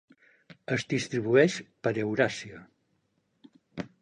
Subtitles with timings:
[0.75, 2.63] Es distribueix per Euràsia.